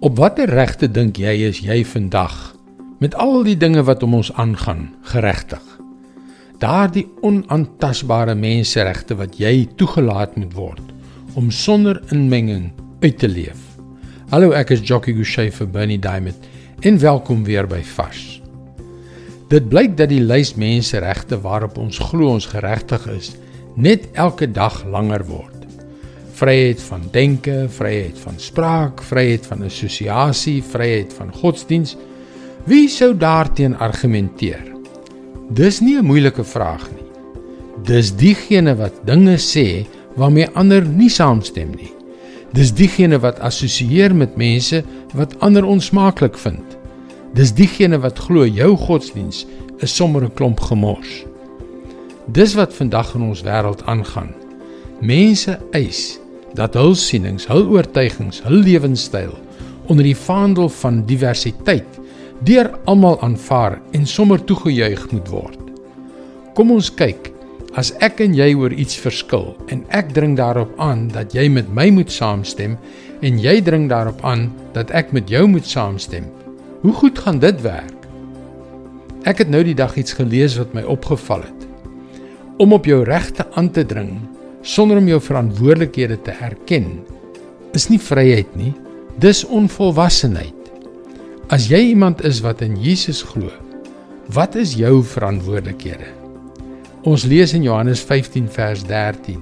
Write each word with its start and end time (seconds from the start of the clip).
Op 0.00 0.18
watter 0.20 0.50
regte 0.52 0.90
dink 0.92 1.16
jy 1.16 1.32
is 1.46 1.62
jy 1.64 1.78
vandag 1.88 2.34
met 3.00 3.14
al 3.16 3.38
die 3.46 3.56
dinge 3.56 3.80
wat 3.88 4.02
om 4.04 4.18
ons 4.18 4.28
aangaan 4.36 4.90
geregtig? 5.08 5.62
Daardie 6.60 7.06
onaantastbare 7.24 8.34
menseregte 8.36 9.16
wat 9.16 9.38
jy 9.40 9.64
toegelaat 9.80 10.36
moet 10.36 10.52
word 10.52 10.92
om 11.40 11.48
sonder 11.48 12.02
inmenging 12.12 12.68
uit 13.00 13.16
te 13.18 13.28
leef. 13.28 13.56
Hallo, 14.28 14.52
ek 14.52 14.74
is 14.76 14.84
Jockey 14.84 15.16
Gouchee 15.16 15.48
vir 15.48 15.72
Bernie 15.72 16.00
Diamond 16.00 16.44
en 16.84 17.00
welkom 17.00 17.48
weer 17.48 17.64
by 17.64 17.80
Vars. 17.96 18.42
Dit 19.48 19.72
blyk 19.72 19.96
dat 19.96 20.12
die 20.12 20.20
lys 20.20 20.58
menseregte 20.60 21.40
waarop 21.40 21.80
ons 21.80 22.04
glo 22.12 22.36
ons 22.36 22.52
geregtig 22.52 23.08
is, 23.16 23.32
net 23.80 24.10
elke 24.12 24.44
dag 24.44 24.82
langer 24.84 25.24
word 25.24 25.55
vryheid 26.36 26.82
van 26.82 27.00
denke, 27.12 27.64
vryheid 27.72 28.18
van 28.20 28.34
spraak, 28.36 29.00
vryheid 29.02 29.46
van 29.48 29.64
assosiasie, 29.64 30.60
vryheid 30.62 31.14
van 31.16 31.32
godsdiens. 31.32 31.96
Wie 32.68 32.88
sou 32.92 33.14
daarteen 33.16 33.76
argumenteer? 33.76 34.64
Dis 35.48 35.80
nie 35.80 35.96
'n 35.96 36.04
moeilike 36.04 36.44
vraag 36.44 36.90
nie. 36.90 37.04
Dis 37.84 38.14
diegene 38.16 38.76
wat 38.76 39.06
dinge 39.06 39.36
sê 39.36 39.86
waarmee 40.16 40.48
ander 40.54 40.84
nie 40.84 41.10
saamstem 41.10 41.70
nie. 41.70 41.92
Dis 42.52 42.72
diegene 42.72 43.18
wat 43.18 43.40
assosieer 43.40 44.14
met 44.14 44.36
mense 44.36 44.84
wat 45.14 45.40
ander 45.40 45.64
onsmaaklik 45.64 46.38
vind. 46.38 46.76
Dis 47.34 47.52
diegene 47.52 47.98
wat 47.98 48.18
glo 48.18 48.46
jou 48.46 48.76
godsdiens 48.76 49.46
is 49.78 49.96
sommer 49.96 50.24
'n 50.24 50.34
klomp 50.34 50.60
gemors. 50.60 51.24
Dis 52.26 52.54
wat 52.54 52.74
vandag 52.74 53.14
in 53.14 53.22
ons 53.22 53.42
wêreld 53.42 53.84
aangaan. 53.86 54.34
Mense 55.00 55.58
eis 55.70 56.18
dat 56.56 56.76
hul 56.78 56.94
sienings, 56.96 57.46
hul 57.50 57.66
oortuigings, 57.74 58.40
hul 58.46 58.62
lewenstyl 58.64 59.34
onder 59.86 60.06
die 60.06 60.16
vaandel 60.18 60.70
van 60.80 61.04
diversiteit 61.06 62.00
deur 62.44 62.72
almal 62.90 63.16
aanvaar 63.24 63.78
en 63.96 64.06
sommer 64.06 64.42
toegejuig 64.44 65.06
moet 65.12 65.28
word. 65.32 65.60
Kom 66.56 66.72
ons 66.74 66.90
kyk, 66.92 67.30
as 67.76 67.92
ek 68.04 68.20
en 68.24 68.34
jy 68.36 68.50
oor 68.56 68.72
iets 68.72 68.96
verskil 69.00 69.52
en 69.72 69.84
ek 69.94 70.12
dring 70.16 70.34
daarop 70.36 70.72
aan 70.80 71.06
dat 71.12 71.36
jy 71.36 71.46
met 71.52 71.68
my 71.76 71.88
moet 71.92 72.12
saamstem 72.12 72.76
en 73.24 73.40
jy 73.40 73.58
dring 73.64 73.86
daarop 73.92 74.20
aan 74.24 74.48
dat 74.76 74.92
ek 74.96 75.12
met 75.16 75.30
jou 75.32 75.44
moet 75.48 75.68
saamstem, 75.68 76.28
hoe 76.82 76.92
goed 76.96 77.20
gaan 77.20 77.40
dit 77.40 77.60
werk? 77.64 77.92
Ek 79.26 79.40
het 79.42 79.50
nou 79.50 79.62
die 79.66 79.76
dag 79.76 79.96
iets 79.98 80.16
gelees 80.16 80.56
wat 80.60 80.74
my 80.76 80.84
opgeval 80.86 81.42
het. 81.42 81.62
Om 82.62 82.72
op 82.76 82.86
jou 82.88 83.02
regte 83.04 83.44
aan 83.58 83.72
te 83.74 83.84
dring 83.84 84.20
sonder 84.66 84.98
om 84.98 85.08
jou 85.08 85.20
verantwoordelikhede 85.22 86.18
te 86.26 86.34
erken 86.42 86.88
is 87.76 87.86
nie 87.92 88.00
vryheid 88.02 88.50
nie 88.58 88.72
dis 89.22 89.44
onvolwassenheid. 89.48 90.52
As 91.54 91.70
jy 91.70 91.78
iemand 91.92 92.24
is 92.26 92.42
wat 92.44 92.64
in 92.66 92.74
Jesus 92.82 93.22
glo 93.24 93.52
wat 94.34 94.56
is 94.58 94.74
jou 94.74 95.04
verantwoordelikhede? 95.06 96.08
Ons 97.06 97.22
lees 97.30 97.52
in 97.54 97.62
Johannes 97.62 98.02
15 98.02 98.48
vers 98.50 98.82
13 98.88 99.38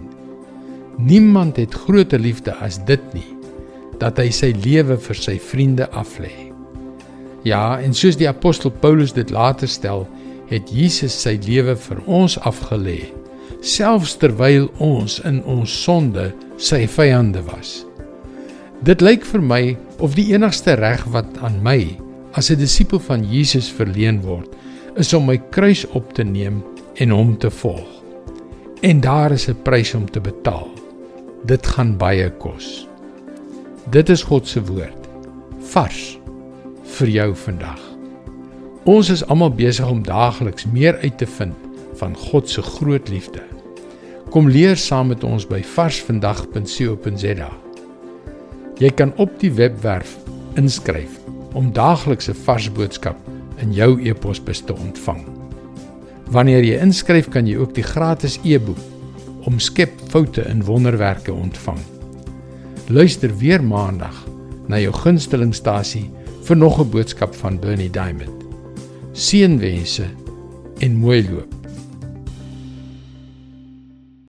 niemand 1.01 1.57
het 1.57 1.75
groter 1.75 2.21
liefde 2.21 2.53
as 2.63 2.79
dit 2.85 3.03
nie 3.17 3.27
dat 3.99 4.19
hy 4.21 4.29
sy 4.35 4.53
lewe 4.65 4.99
vir 5.01 5.19
sy 5.19 5.39
vriende 5.41 5.89
aflê 5.97 6.33
ja 7.49 7.81
en 7.81 7.97
soos 7.97 8.19
die 8.21 8.29
apostel 8.29 8.71
Paulus 8.71 9.15
dit 9.17 9.33
later 9.35 9.71
stel 9.71 10.05
het 10.51 10.71
Jesus 10.71 11.17
sy 11.25 11.39
lewe 11.47 11.75
vir 11.89 12.03
ons 12.07 12.37
afgelê 12.47 13.01
selfs 13.65 14.19
terwyl 14.21 14.69
ons 14.85 15.19
in 15.25 15.41
ons 15.49 15.73
sonde 15.85 16.29
sy 16.61 16.85
vyande 16.91 17.41
was. 17.49 17.83
Dit 18.85 19.01
lyk 19.01 19.25
vir 19.25 19.41
my 19.41 19.63
of 20.05 20.17
die 20.19 20.27
enigste 20.35 20.77
reg 20.77 21.01
wat 21.15 21.39
aan 21.41 21.63
my 21.65 21.97
as 22.37 22.51
'n 22.51 22.59
disipel 22.59 23.01
van 23.01 23.25
Jesus 23.25 23.71
verleen 23.71 24.21
word, 24.21 24.51
is 24.97 25.15
om 25.15 25.27
my 25.27 25.39
kruis 25.51 25.87
op 25.95 26.13
te 26.13 26.25
neem 26.25 26.63
en 26.95 27.11
hom 27.11 27.39
te 27.39 27.51
volg. 27.51 27.89
En 28.83 29.01
daar 29.01 29.33
is 29.33 29.49
'n 29.49 29.63
prys 29.63 29.95
om 29.95 30.11
te 30.11 30.21
betaal. 30.21 30.69
Dit 31.45 31.67
gaan 31.67 31.97
baie 31.97 32.31
kos. 32.31 32.89
Dit 33.91 34.09
is 34.09 34.23
God 34.23 34.47
se 34.49 34.65
woord. 34.65 35.09
Vars 35.61 36.19
vir 36.83 37.09
jou 37.09 37.35
vandag. 37.35 37.81
Ons 38.85 39.11
is 39.11 39.25
almal 39.27 39.51
besig 39.51 39.89
om 39.89 40.03
daagliks 40.03 40.65
meer 40.65 40.99
uit 41.03 41.19
te 41.19 41.27
vind 41.27 41.55
van 41.95 42.17
God 42.17 42.49
se 42.49 42.63
groot 42.63 43.09
liefde. 43.09 43.54
Kom 44.35 44.49
leer 44.51 44.75
saam 44.75 45.13
met 45.13 45.23
ons 45.23 45.45
by 45.47 45.61
varsvandag.co.za. 45.63 47.51
Jy 48.83 48.91
kan 48.99 49.13
op 49.23 49.37
die 49.39 49.53
webwerf 49.55 50.17
inskryf 50.59 51.21
om 51.55 51.69
daaglikse 51.77 52.35
vars 52.43 52.67
boodskap 52.75 53.21
in 53.63 53.71
jou 53.77 53.93
e-posbus 54.03 54.65
te 54.67 54.75
ontvang. 54.75 55.23
Wanneer 56.35 56.67
jy 56.67 56.83
inskryf, 56.83 57.31
kan 57.31 57.47
jy 57.47 57.61
ook 57.63 57.77
die 57.79 57.87
gratis 57.87 58.41
e-boek 58.43 58.83
Omskep 59.47 59.93
foute 60.11 60.43
in 60.51 60.67
wonderwerke 60.67 61.31
ontvang. 61.31 61.79
Luister 62.91 63.31
weer 63.39 63.63
maandag 63.63 64.17
na 64.67 64.83
jou 64.83 64.91
gunstelingstasie 65.05 66.09
vir 66.49 66.57
nog 66.57 66.81
'n 66.81 66.91
boodskap 66.91 67.35
van 67.35 67.61
Bernie 67.61 67.91
Diamond. 67.91 68.43
Seënwense 69.13 70.11
en 70.81 70.97
mooi 70.97 71.23
loop. 71.31 71.54